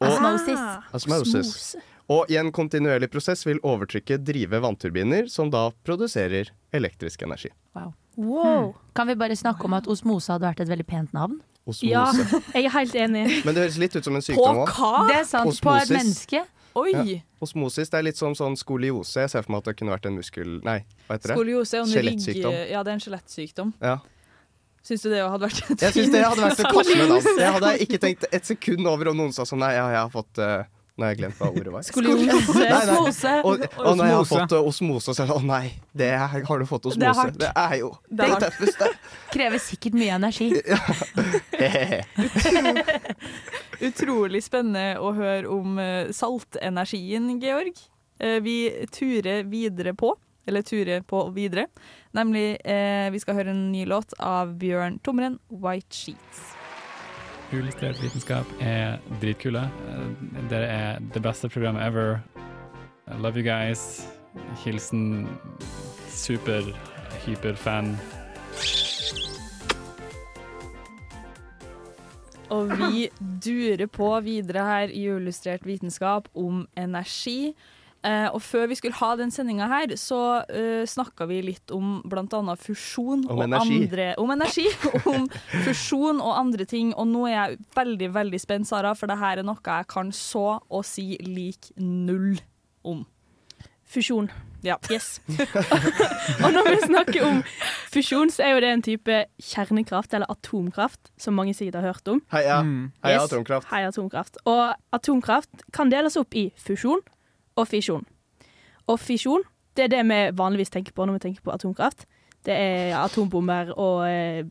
[0.02, 0.62] Og, Osmosis.
[0.98, 1.76] osmosis.
[2.12, 7.52] Og i en kontinuerlig prosess vil overtrykket drive vannturbiner, som da produserer elektrisk energi.
[8.18, 8.74] Wow.
[8.96, 11.38] Kan vi bare snakke om at osmose hadde vært et veldig pent navn?
[11.62, 11.86] Osmose.
[11.86, 12.08] Ja,
[12.58, 13.22] jeg er helt enig.
[13.46, 14.74] Men det høres litt ut som en sykdom òg.
[15.08, 15.62] Det er sant.
[15.62, 16.42] På et menneske.
[16.78, 16.90] Oi!
[16.92, 17.20] Ja.
[17.44, 19.24] Osmosis det er litt som sånn skoliose.
[19.24, 20.58] Jeg ser for meg at det kunne vært en muskel...
[20.64, 21.36] Nei, hva heter det?
[21.36, 21.96] Skoliose er en rygg...
[21.98, 22.56] Skjelettsykdom.
[22.70, 23.72] Ja, det er en skjelettsykdom.
[23.82, 23.96] Ja.
[24.82, 27.36] Syns du det hadde vært et Jeg syns det hadde vært et passende navn.
[27.38, 30.10] Jeg hadde ikke tenkt et sekund over om noen sa sånn Nei, ja, jeg har
[30.10, 30.64] fått uh,
[30.98, 31.84] Nå har jeg glemt hva ordet var.
[31.86, 32.64] Skoliose.
[32.76, 33.30] Osmose.
[33.48, 35.62] Og, og når jeg har fått uh, osmose, så er det å nei,
[35.96, 37.22] det er, har du fått Det er osmose.
[37.22, 37.38] hardt.
[37.40, 38.90] Det er jo Det er det tøffeste.
[39.32, 40.50] Krever sikkert mye energi.
[43.88, 47.80] Utrolig spennende å høre om eh, saltenergien, Georg.
[48.44, 48.58] Vi
[48.92, 50.12] turer videre på,
[50.46, 51.64] eller turer på videre.
[52.12, 56.56] Nemlig, eh, vi skal høre en ny låt av Bjørn Tomren, 'White Sheets'.
[57.52, 59.64] Uillustrert vitenskap er dritkule.
[59.88, 62.20] Eh, Dere er det beste programmet ever.
[63.08, 64.06] I love you guys.
[64.64, 65.28] Hilsen
[66.08, 66.62] super,
[67.26, 67.96] hyperfan.
[72.52, 73.08] Og vi
[73.44, 77.54] durer på videre her i Illustrert vitenskap om energi.
[78.02, 82.00] Eh, og før vi skulle ha den sendinga her, så uh, snakka vi litt om
[82.02, 82.56] bl.a.
[82.58, 83.76] fusjon Om og energi.
[83.84, 84.64] andre Om energi.
[85.12, 85.28] om
[85.62, 86.90] fusjon og andre ting.
[86.98, 90.10] Og nå er jeg veldig, veldig spent, Sara, for det her er noe jeg kan
[90.16, 92.40] så å si lik null
[92.82, 93.04] om.
[93.92, 94.32] Fusjon.
[94.66, 94.76] Ja.
[94.90, 95.20] Yes.
[96.44, 97.40] og når vi snakker om
[97.92, 102.10] fusjon, så er jo det en type kjernekraft, eller atomkraft, som mange sikkert har hørt
[102.10, 102.22] om.
[102.34, 102.60] Heia,
[103.04, 103.30] heia Yes.
[103.30, 103.70] atomkraft.
[103.70, 104.38] Heia atomkraft.
[104.46, 107.02] Og atomkraft kan deles opp i fusjon
[107.58, 108.04] og fisjon.
[108.90, 109.44] Og fisjon,
[109.76, 112.06] det er det vi vanligvis tenker på når vi tenker på atomkraft.
[112.42, 114.42] Det er atombomber og eh,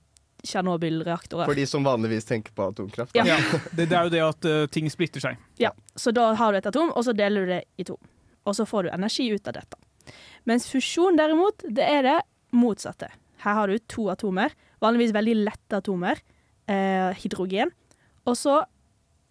[0.41, 1.45] Tsjernobyl-reaktorer.
[1.45, 3.13] For de som vanligvis tenker på atomkraft.
[3.17, 3.25] Ja.
[3.27, 3.37] ja.
[3.71, 5.37] Det, det er jo det at uh, ting splitter seg.
[5.61, 7.99] Ja, så da har du et atom, og så deler du det i to.
[8.49, 9.77] Og så får du energi ut av dette.
[10.49, 12.17] Mens fusjon derimot, det er det
[12.57, 13.11] motsatte.
[13.45, 16.21] Her har du to atomer, vanligvis veldig lette atomer,
[16.69, 17.69] eh, hydrogen,
[18.25, 18.63] og så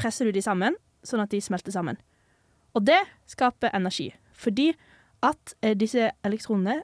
[0.00, 1.98] presser du de sammen, sånn at de smelter sammen.
[2.74, 4.70] Og det skaper energi, fordi
[5.26, 6.80] at eh, disse elektronene,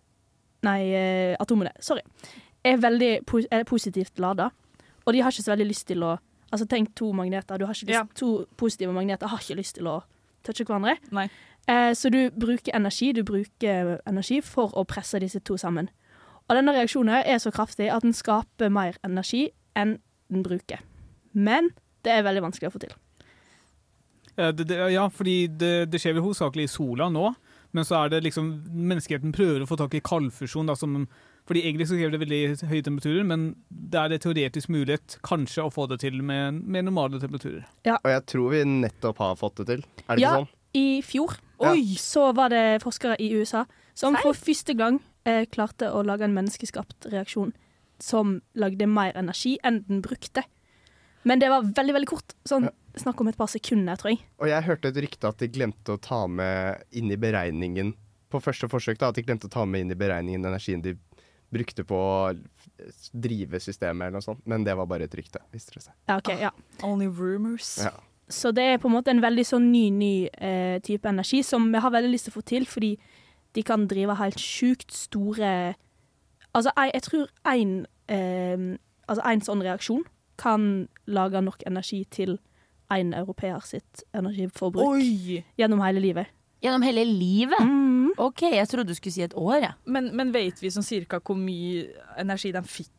[0.67, 2.03] nei, eh, atomene, sorry,
[2.67, 4.51] er veldig po er positivt lada,
[5.05, 7.75] og de har ikke så veldig lyst til å Altså tenk to magneter, du har
[7.75, 9.97] ikke lyst, to positive magneter har ikke lyst til å
[10.47, 10.93] touche hverandre.
[11.67, 15.91] Eh, så du bruker energi, du bruker energi for å presse disse to sammen.
[16.47, 19.99] Og denne reaksjonen er så kraftig at den skaper mer energi enn
[20.31, 20.87] den bruker.
[21.35, 21.73] Men
[22.07, 22.95] det er veldig vanskelig å få til.
[24.37, 27.31] Eh, Det, det, ja, fordi det, det skjer vel hovedsakelig i sola nå,
[27.77, 30.69] men så er det liksom menneskeheten prøver å få tak i kaldfusjon.
[30.69, 31.07] Da, som,
[31.49, 35.67] fordi egentlig så krever det veldig høye temperaturer, men det er det teoretisk mulighet kanskje
[35.67, 37.67] å få det til med, med normale temperaturer.
[37.99, 39.85] Og jeg tror vi nettopp har fått det til.
[40.07, 40.49] Er det ja, ikke sånn?
[40.53, 41.71] Ja, i fjor Ja.
[41.73, 43.63] Oi, så var det forskere i USA
[43.97, 47.55] som for første gang eh, klarte å lage en menneskeskapt reaksjon
[48.03, 50.45] som lagde mer energi enn den brukte.
[51.25, 52.35] Men det var veldig, veldig kort.
[52.45, 54.23] Sånn, Snakk om et par sekunder, tror jeg.
[54.41, 57.93] Og jeg hørte et rykte at de glemte å ta med inn i beregningen
[58.33, 60.97] På første forsøk da, at de glemte å ta med inn i beregningen energien de
[61.53, 62.33] brukte på å
[63.15, 64.43] drive systemet eller noe sånt.
[64.51, 65.95] Men det var bare et rykte, viste det seg.
[66.09, 66.51] Ja, ok, ja.
[66.85, 67.77] Only rumors.
[67.79, 67.93] Ja.
[68.29, 71.69] Så det er på en måte en veldig sånn ny, ny eh, type energi som
[71.71, 72.97] vi har veldig lyst til å få til, fordi
[73.55, 75.77] de kan drive helt sjukt store
[76.57, 77.73] Altså, jeg, jeg tror én
[78.09, 78.63] eh,
[79.05, 80.05] altså en sånn reaksjon
[80.41, 82.39] kan lage nok energi til
[82.95, 85.43] én europeer sitt energiforbruk Oi!
[85.59, 86.33] gjennom hele livet.
[86.63, 87.61] Gjennom hele livet?
[87.61, 88.15] Mm.
[88.17, 89.75] OK, jeg trodde du skulle si et år, jeg.
[89.93, 91.89] Men, men vet vi sånn cirka hvor mye
[92.21, 92.93] energi de fikk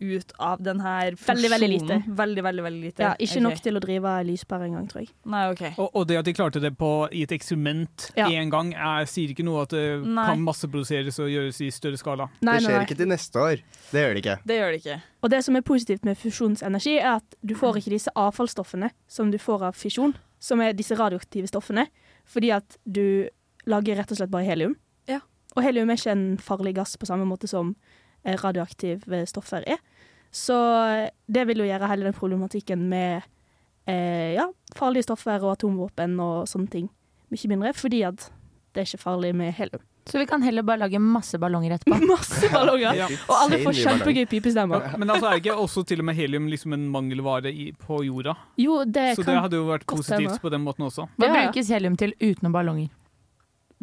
[0.00, 1.98] ut av denne her Veldig, veldig lite.
[2.06, 3.04] Veldig, veldig, veldig lite.
[3.04, 3.44] Ja, ikke okay.
[3.44, 5.10] nok til å drive lyspære engang, tror jeg.
[5.30, 5.62] Nei, OK.
[5.70, 8.28] Og, og det at de klarte det på, i et eksperiment Ja.
[8.50, 10.26] gang, jeg sier ikke noe at det Nei.
[10.32, 12.28] kan masseproduseres og gjøres i større skala.
[12.40, 12.84] Nei, det skjer nei.
[12.88, 13.64] ikke til neste år.
[13.90, 14.36] Det gjør det ikke.
[14.46, 15.00] Det gjør det ikke.
[15.20, 19.32] Og det som er positivt med fusjonsenergi, er at du får ikke disse avfallsstoffene som
[19.32, 21.86] du får av fisjon, som er disse radioaktive stoffene,
[22.28, 23.28] fordi at du
[23.68, 24.76] lager rett og slett bare helium.
[25.10, 25.20] Ja.
[25.56, 27.74] Og helium er ikke en farlig gass på samme måte som
[28.24, 29.78] radioaktive stoffer er.
[30.30, 30.56] Så
[30.86, 33.22] eh, det vil jo gjøre hele den problematikken med
[33.90, 36.90] eh, ja, farlige stoffer og atomvåpen og sånne ting
[37.30, 38.26] mye mindre, fordi at
[38.74, 39.82] det er ikke farlig med helium.
[40.10, 41.98] Så vi kan heller bare lage masse ballonger etterpå.
[42.10, 42.94] Masse ballonger!
[43.00, 43.06] Ja.
[43.28, 44.88] Og alle får kjempegøy pipestemmer.
[44.98, 48.34] Men altså, er ikke også til og med helium liksom en mangelvare i, på jorda?
[48.58, 51.06] Jo, det Så kan det hadde jo vært positivt på den måten også.
[51.18, 51.44] Hva Ja, ja.
[51.50, 52.88] brukes helium til utenom ballonger?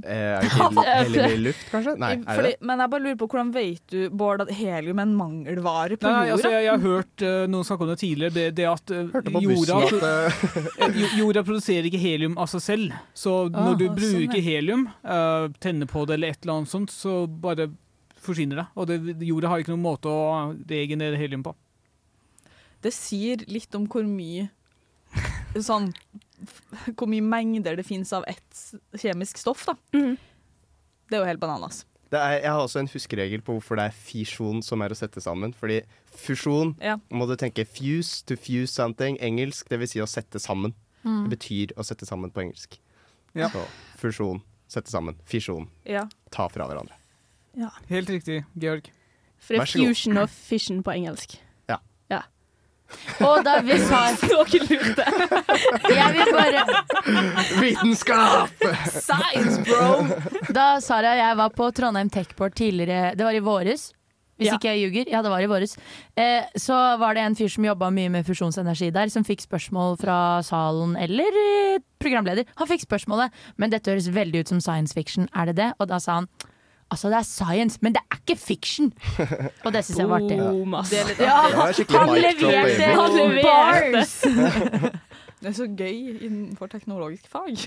[0.06, 1.96] Eh, er ikke heller i luft, kanskje?
[1.98, 5.00] Nei, er Fordi, det men jeg bare lurer på hvordan vet du, Bård, at helium
[5.02, 6.36] er en mangelvare på Nei, jorda?
[6.36, 8.36] altså, jeg, jeg har hørt uh, noen snakke om det tidligere.
[8.36, 12.52] Det, det at uh, Hørte på jorda, bussen at eh, jorda produserer ikke helium av
[12.52, 13.00] seg selv.
[13.18, 14.46] Så når du sånn, bruker ja.
[14.52, 17.72] helium, uh, tenner på det eller et eller annet sånt, så bare
[18.22, 18.68] forsvinner det.
[18.78, 21.58] Og det, jorda har ikke noen måte å regenerere helium på.
[22.86, 24.52] Det sier litt om hvor mye
[25.58, 25.90] sånn
[26.98, 28.60] Hvor mye mengder det finnes av ett
[29.00, 29.74] kjemisk stoff, da.
[29.96, 30.18] Mm.
[31.10, 31.86] Det er jo helt bananas.
[32.12, 34.96] det er, jeg har også en huskeregel på hvorfor det er fisjon som er å
[34.96, 35.54] sette sammen.
[35.54, 35.82] Fordi
[36.16, 36.98] fusjon Ja.
[37.12, 39.18] må du tenke fuse to fuse something.
[39.20, 40.74] Engelsk, det vil si å sette sammen.
[41.04, 41.24] Mm.
[41.30, 42.78] Det betyr å sette sammen på engelsk.
[43.36, 43.50] Ja.
[43.50, 43.66] Så
[44.00, 45.16] fusjon, sette sammen.
[45.26, 46.08] Fisjon, Ja.
[46.32, 46.94] ta fra hverandre.
[47.56, 47.70] Ja.
[47.90, 48.90] Helt riktig, Georg.
[49.40, 51.38] For det er fusion og fission på engelsk.
[53.26, 55.06] Og da vi sa Noen lurte.
[55.92, 56.64] Jeg vil bare
[57.62, 58.66] Vitenskap!
[58.92, 60.08] Science, bro!
[60.56, 63.90] Da Sara og jeg var på Trondheim Techport tidligere, det var i våres.
[64.38, 64.56] Hvis Ja.
[64.60, 65.08] ikke jeg ljuger.
[65.10, 65.72] Ja, det var i våres.
[66.16, 69.98] Eh, så var det en fyr som jobba mye med fusjonsenergi der, som fikk spørsmål
[69.98, 72.46] fra salen eller eh, programleder.
[72.62, 75.72] Han fikk spørsmålet, men dette høres veldig ut som science fiction, er det det?
[75.82, 76.30] Og da sa han
[76.94, 78.92] altså det er science, men det er ikke fiction.
[79.66, 80.38] Og det syns jeg var artig.
[80.38, 81.38] Det er Ja,
[81.98, 82.94] han leverte!
[83.02, 84.94] Han leverte!
[85.38, 87.60] Det er så gøy innenfor teknologisk fag.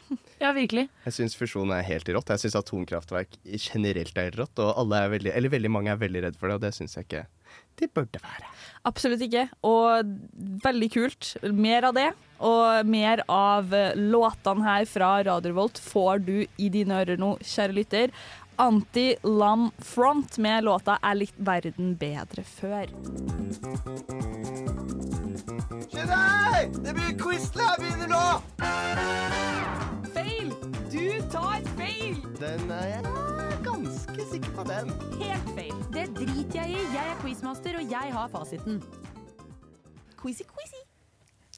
[0.43, 0.89] Ja, virkelig.
[1.05, 2.33] Jeg syns fusjon er helt rått.
[2.35, 4.59] Jeg syns atomkraftverk generelt er rått.
[4.59, 6.99] Og alle er veldig, eller veldig mange er veldig redd for det, og det syns
[6.99, 7.23] jeg ikke
[7.81, 8.49] de burde være.
[8.89, 9.47] Absolutt ikke.
[9.67, 10.11] Og
[10.65, 11.31] veldig kult.
[11.55, 12.09] Mer av det.
[12.41, 17.77] Og mer av låtene her fra Radio Volt får du i dine ører nå, kjære
[17.77, 18.15] lytter.
[18.61, 22.91] Anti-Lam Front med låta 'Er litt verden bedre før'.
[25.89, 28.27] Kjell Det blir quiz til jeg begynner nå!
[30.13, 30.53] Feil!
[30.93, 32.21] Du tar feil!
[32.41, 33.03] Den er jeg
[33.65, 34.93] ganske sikker på den.
[35.23, 35.75] Helt feil.
[35.93, 36.85] Det driter jeg i.
[36.95, 38.83] Jeg er quizmaster, og jeg har fasiten.
[40.21, 40.90] Quizy, quizy.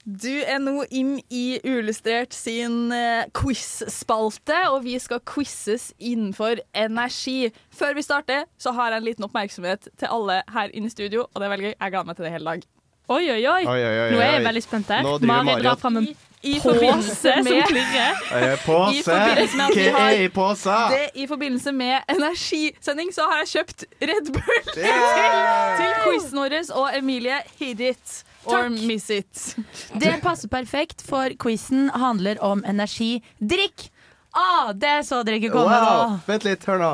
[0.05, 7.53] Du er nå inn i Uillustrert sin eh, quiz-spalte, og vi skal quizzes innenfor energi.
[7.71, 11.29] Før vi starter, så har jeg en liten oppmerksomhet til alle her inne i studio,
[11.31, 11.75] og det er veldig gøy.
[11.77, 12.67] Jeg gleder meg til det hele dag.
[13.13, 13.63] Oi, oi, oi.
[13.63, 14.45] Oi, oi, oi, Nå er jeg oi.
[14.49, 15.03] veldig spent her.
[15.07, 16.11] Nå driver Mari Mari drar fram en
[16.43, 18.21] I pose forbindelse som med- klirrer.
[18.41, 18.99] Eh, Pose!
[18.99, 20.77] I forbindelse med at vi Hva har er i posa?
[20.91, 25.79] det, I forbindelse med energisending så har jeg kjøpt Red Bull til, Yeah!
[25.79, 28.83] til quizen vår, og Emilie, hit it or Takk.
[28.89, 29.57] miss it.
[30.03, 33.23] Det passer perfekt, for quizen handler om energi.
[33.39, 33.91] Drikk!
[34.33, 36.15] Ah, det så dere ikke komme Wow.
[36.27, 36.93] Vent litt, hør nå.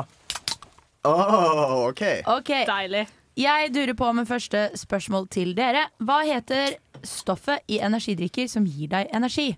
[1.07, 2.01] Oh, OK.
[2.27, 3.05] Ok, Deilig.
[3.39, 5.85] Jeg durer på med første spørsmål til dere.
[6.03, 6.73] Hva heter
[7.07, 9.53] stoffet i energidrikker som gir deg energi?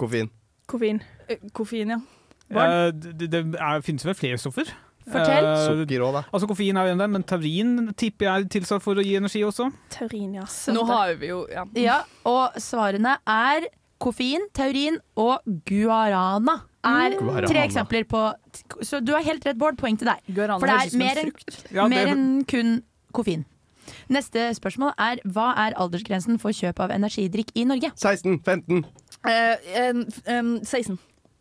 [0.00, 0.30] Koffein.
[0.70, 1.02] Koffein.
[1.28, 1.98] Eh, Koffein, ja.
[2.52, 4.72] Eh, det det er, finnes vel flere stoffer.
[5.10, 5.46] Fortell.
[5.50, 6.22] Eh, Sukker òg, da.
[6.32, 9.16] Altså Koffein er jo en der, men taurin tipper jeg er tilsatt for å gi
[9.18, 9.70] energi også.
[9.90, 10.46] Taurin, ja.
[10.74, 11.64] Nå har vi jo ja.
[11.78, 13.66] Ja, og svarene er
[14.02, 16.60] koffein, taurin og guarana.
[16.82, 17.46] Er Guarana.
[17.46, 18.20] tre eksempler på
[18.82, 19.76] Så du har helt rett, Bård.
[19.78, 20.18] Poeng til deg.
[20.34, 21.32] Guarana For det er mer enn.
[21.70, 22.82] Ja, det- en kun
[23.14, 23.44] koffein.
[24.10, 27.92] Neste spørsmål er hva er aldersgrensen for kjøp av energidrikk i Norge?
[27.94, 28.84] 16, 15.
[29.24, 29.56] Uh,
[29.90, 30.98] um, um, 16.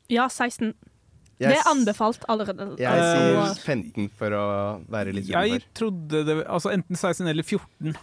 [0.09, 0.73] Ja, 16.
[1.41, 2.67] Jeg, Det er anbefalt allerede.
[2.77, 4.45] jeg Eh, sier 15 for å
[4.93, 7.95] være litt Jeg trodde det Altså enten 16 eller 14.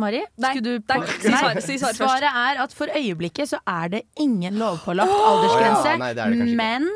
[0.00, 2.08] Mari, Nei, skulle du nei, si svaret- si svaret først.
[2.08, 5.88] Svaret er at for øyeblikket så er det ingen lovpålagt aldersgrense.
[5.88, 6.86] oh, ja, nei, det det men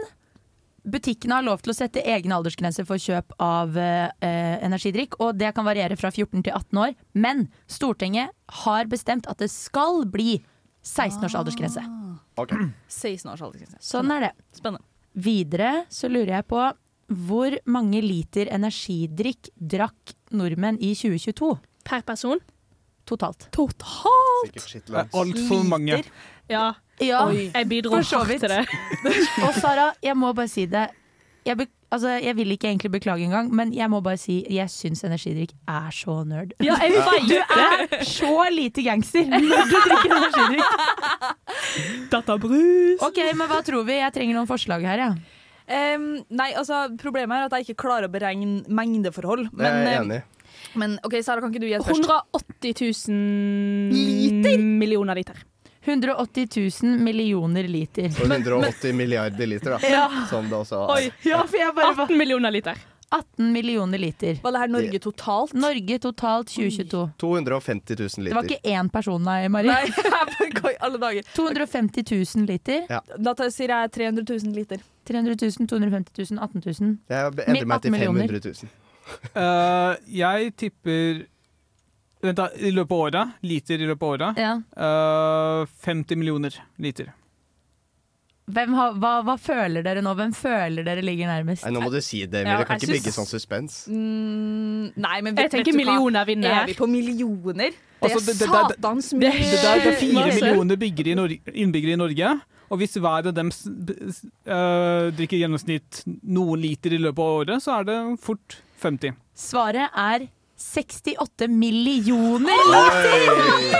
[0.88, 5.18] butikkene har lov til å sette egne aldersgrenser for kjøp av eh, eh, energidrikk.
[5.20, 6.94] Og det kan variere fra 14 til 18 år.
[7.14, 8.30] Men Stortinget
[8.64, 10.42] har bestemt at det skal bli
[10.84, 11.82] 16 års aldersgrense.
[12.36, 12.70] Okay.
[12.92, 13.80] 16 års aldersgrense.
[13.84, 14.32] Sånn er det.
[14.56, 14.84] Spennende.
[15.14, 16.62] Videre så lurer jeg på
[17.14, 21.50] hvor mange liter energidrikk drakk nordmenn i 2022
[21.84, 22.40] Per person.
[23.04, 23.50] totalt?
[23.52, 24.56] Totalt!
[25.12, 26.02] Altfor mange.
[26.48, 28.62] Ja, Ja, jeg bidro hardt til det.
[29.44, 30.86] Og Sara, jeg må bare si det.
[31.44, 34.70] Jeg, be altså, jeg vil ikke egentlig beklage engang, men jeg må bare si jeg
[34.72, 36.52] syns energidrikk er så nerd.
[36.64, 40.76] Ja, jeg vet Du er så lite gangster når du drikker energidrikk.
[42.12, 43.00] Databrus.
[43.06, 43.98] Ok, men hva tror vi?
[44.02, 45.14] Jeg trenger noen forslag her, ja.
[45.64, 49.48] Um, nei, altså Problemet er at jeg ikke klarer å beregne mengdeforhold.
[49.56, 50.22] Men, jeg er enig
[50.78, 52.06] men OK, Sara, kan ikke du gjette først?
[52.08, 54.62] 180 000 Liter?
[54.62, 55.38] millioner liter.
[55.84, 56.48] 180
[56.82, 58.08] 000 millioner liter.
[58.16, 59.78] For 180 milliarder liter, da.
[59.94, 60.08] Ja.
[60.30, 62.78] Som det også Oi, Ja, for jeg bare 18 millioner liter.
[63.14, 64.38] 18 millioner liter.
[64.42, 65.52] Var det her Norge totalt?
[65.54, 67.02] Norge totalt 2022.
[67.20, 69.68] 250 000 Det var ikke én person, nei, Mari.
[69.70, 69.84] Nei,
[70.40, 71.28] jeg går i alle dager.
[71.36, 72.02] 250
[72.34, 72.88] 000 liter.
[72.90, 74.82] Da tar- sier jeg 300 000 liter.
[75.06, 76.96] 300 000, 250 000, 18 000.
[77.12, 78.74] Jeg endrer meg til 18 500 000.
[79.36, 81.22] uh, jeg tipper
[82.32, 82.48] da.
[82.56, 83.34] I løpet av året.
[83.42, 84.40] Liter i løpet av året.
[84.40, 84.54] Ja.
[84.78, 87.12] Uh, 50 millioner liter.
[88.44, 90.12] Hvem har, hva, hva føler dere nå?
[90.18, 91.64] Hvem føler dere ligger nærmest?
[91.64, 93.78] Nei, nå må du si det, Ja, det kan ikke bygge sånn suspens.
[93.88, 97.72] Mm, nei, men Jeg tenker millioner vinner Er vi på millioner?
[97.72, 99.32] Det er Altså, det- det- det- satans Det, mye.
[99.32, 102.40] det, er, det er fire millioner i innbyggere i Norge.
[102.70, 107.80] Og hvis hver av dem eh, drikker gjennomsnitt noen liter i løpet av året, så
[107.80, 109.14] er det fort 50.
[109.34, 110.28] Svaret er
[110.64, 113.74] 68 millioner liter!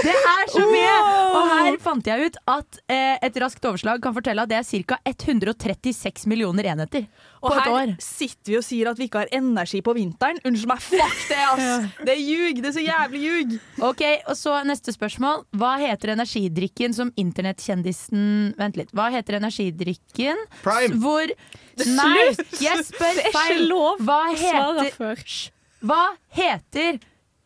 [0.00, 0.94] Det er så mye!
[1.36, 4.66] Og her fant jeg ut at eh, et raskt overslag kan fortelle at det er
[4.88, 4.98] ca.
[5.06, 7.04] 136 millioner enheter
[7.40, 7.68] på et år.
[7.68, 10.40] Og her sitter vi og sier at vi ikke har energi på vinteren.
[10.48, 11.94] Unnskyld meg, fuck det, ass!
[12.00, 12.62] Det er ljug!
[12.64, 13.56] Det er så jævlig ljug!
[13.90, 15.44] Ok, og så neste spørsmål.
[15.60, 18.94] Hva heter energidrikken som internettkjendisen Vent litt.
[18.96, 20.98] Hva heter energidrikken Prime!
[21.00, 21.30] hvor
[21.86, 22.26] Nei,
[22.60, 23.64] jeg spør Det er ikke feil.
[23.70, 25.24] lov Hva å svare heter før.
[25.80, 26.02] Hva
[26.36, 26.98] heter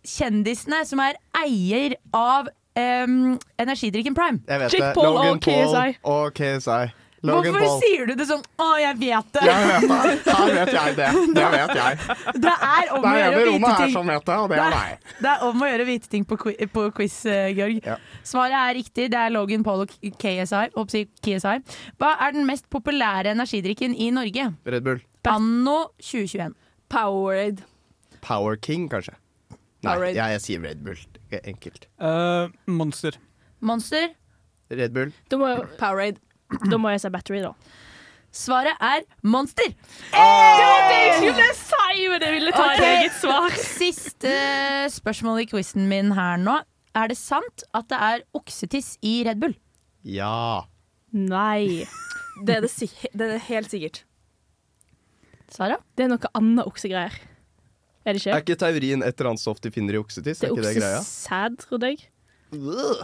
[0.05, 4.43] kjendisene som er eier av um, energidrikken Prime?
[4.49, 4.95] Jeg vet Jake det.
[4.99, 5.97] Paul Logan og KSI.
[6.03, 6.83] Paul og KSI.
[7.25, 7.81] Logan Hvorfor Paul.
[7.81, 9.45] sier du det sånn 'Å, jeg vet det'?
[9.49, 10.35] Jeg vet det.
[10.35, 11.09] Her vet jeg det.
[11.35, 11.99] Det vet jeg.
[12.45, 13.93] Det er om Det å er gjøre en i å rommet her ting.
[13.95, 14.99] som vet det, og det er meg.
[15.25, 17.81] Det er om å gjøre å vite ting på, qui- på quiz, eh, Georg.
[18.25, 19.09] Svaret er riktig.
[19.11, 20.69] Det er Logan Paul og KSI.
[20.77, 21.57] Oppsi KSI.
[21.99, 24.55] Hva er den mest populære energidrikken i Norge?
[24.67, 25.01] Red Bull.
[25.25, 26.55] Anno 2021.
[26.91, 27.63] Powerade.
[28.21, 29.15] Power King, kanskje.
[29.83, 30.15] Nei, Powerade.
[30.15, 30.97] ja, jeg sier Red Bull.
[31.33, 31.87] Enkelt.
[32.01, 33.13] Eh, monster.
[33.61, 34.11] Monster.
[34.71, 35.13] Red Bull.
[35.33, 36.19] Må, Powerade.
[36.71, 37.55] Da må jeg si battery, da.
[38.35, 39.69] Svaret er Monster.
[40.11, 42.81] Det var det jeg skulle si, men jeg ville ta okay.
[42.81, 43.59] et eget svar.
[43.79, 44.33] Siste
[44.91, 46.57] spørsmål i quizen min her nå.
[46.99, 49.55] Er det sant at det er oksetiss i Red Bull?
[50.07, 50.65] Ja.
[51.15, 51.87] Nei.
[52.43, 54.03] Det er det, si det er det helt sikkert.
[55.55, 55.79] Sara?
[55.95, 57.15] Det er noe annet oksegreier.
[58.05, 58.57] Er det Er ikke?
[58.59, 60.43] teorien taurin et eller annet stoff de finner i oksetiss?
[60.43, 62.09] Det Er er ikke oksesæd, trodde jeg.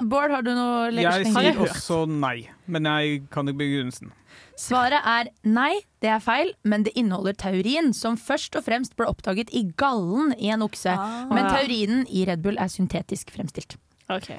[0.00, 4.14] Bård, har du noe legger Jeg sier også nei, men jeg kan ikke begrunnelsen.
[4.60, 9.08] Svaret er nei, det er feil, men det inneholder taurin, som først og fremst ble
[9.08, 10.92] oppdaget i gallen i en okse.
[11.32, 13.78] Men taurinen i Red Bull er syntetisk fremstilt.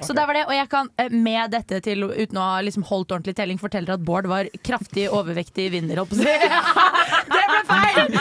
[0.04, 2.84] Så der var det, og jeg kan eh, med dette til, uten å ha liksom
[2.88, 6.28] holdt ordentlig telling, fortelle at Bård var kraftig overvektig vinner, holdt på å si.
[7.32, 8.08] Det ble feil!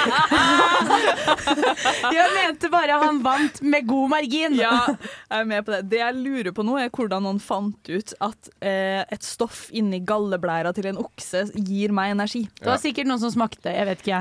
[2.11, 4.55] Jeg mente bare han vant med god margin.
[4.59, 5.81] Ja, jeg er med på det.
[5.91, 9.99] Det jeg lurer på nå, er hvordan noen fant ut at eh, et stoff inni
[10.07, 12.43] galleblæra til en okse gir meg energi.
[12.59, 14.19] Det var sikkert noen som smakte, jeg vet ikke.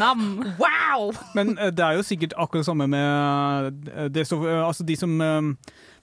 [0.00, 0.20] Nam!
[0.60, 1.00] Wow!
[1.36, 3.04] Men eh, det er jo sikkert akkurat det samme med
[3.94, 5.12] eh, det altså de som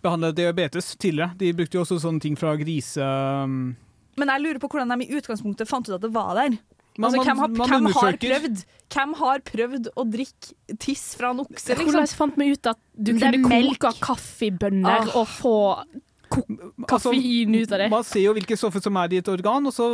[0.03, 1.35] behandla diabetes tidligere.
[1.37, 3.01] De brukte jo også sånne ting fra grise...
[3.45, 3.75] um,
[4.19, 6.57] Men jeg lurer på hvordan de i utgangspunktet fant ut at det var der.
[6.99, 11.29] Man- Altså, hvem, har, man hvem, har prøvd, hvem har prøvd å drikke tiss fra
[11.31, 12.17] en okse, Hvordan liksom?
[12.19, 15.15] fant vi ut at du kunne koke kaffebønner Ah.
[15.15, 15.53] og få
[16.87, 17.85] koffein ut av det?
[17.87, 19.87] Altså, Man ser jo hvilke stoffer som er i et organ, og så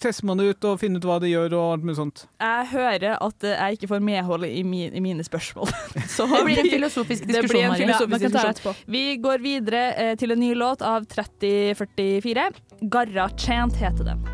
[0.00, 1.56] tester man det ut og finner ut hva det gjør.
[1.58, 2.24] og alt mulig sånt.
[2.40, 5.68] Jeg hører at jeg ikke får medhold i, min, i mine spørsmål.
[6.14, 8.74] Så Det blir en vi- filosofisk diskusjon, en filosofisk diskusjon.
[8.86, 12.48] Vi går videre eh, til en ny låt av 3044.
[12.90, 14.24] Garra Chant heter den.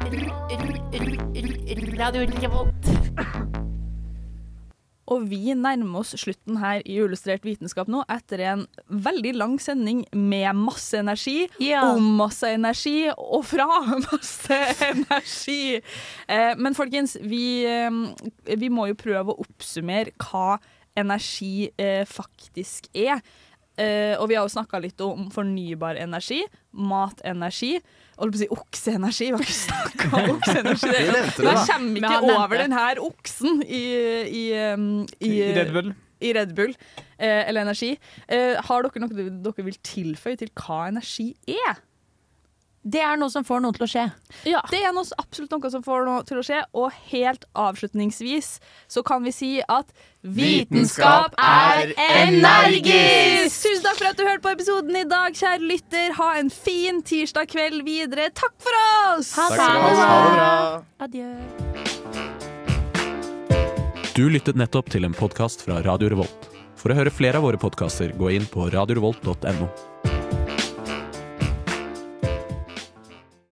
[2.00, 3.69] Radio Revolt.
[5.11, 10.05] Og vi nærmer oss slutten her i Illustrert vitenskap nå, etter en veldig lang sending
[10.14, 11.49] med masse energi,
[11.83, 13.66] om masse energi og fra
[14.11, 15.81] masse energi.
[16.31, 20.61] Eh, men folkens, vi, eh, vi må jo prøve å oppsummere hva
[20.99, 23.23] energi eh, faktisk er.
[23.78, 27.76] Eh, og vi har jo snakka litt om fornybar energi, matenergi.
[28.20, 29.30] Holdt på å si okseenergi.
[29.30, 30.90] Vi har ikke snakka om okseenergi.
[30.92, 32.64] Vi det, det, Jeg kommer ikke over det.
[32.66, 33.85] den her oksen i,
[34.28, 34.88] i, um,
[35.20, 35.92] i, I Red Bull.
[36.20, 36.74] i Red Bull
[37.16, 37.94] eh, eller energi.
[38.28, 41.80] Eh, har dere noe dere vil tilføye til hva energi er?
[42.81, 44.07] Det er noe som får noe til å skje.
[44.45, 46.62] Det er noe, absolutt noe som får noe til å skje.
[46.81, 48.55] Og helt avslutningsvis
[48.88, 49.93] så kan vi si at
[50.25, 53.61] Vitenskap er energisk!
[53.66, 56.16] Tusen takk for at du hørte på episoden i dag, kjære lytter.
[56.16, 58.31] Ha en fin tirsdag kveld videre.
[58.33, 59.35] Takk for oss!
[59.37, 59.85] Ha Takk skal du ha.
[60.01, 60.53] Ha det bra.
[61.05, 61.29] Adjø.
[64.16, 66.49] Du lyttet nettopp til en podkast fra Radio Revolt.
[66.81, 69.69] For å høre flere av våre podkaster, gå inn på radiorevolt.no.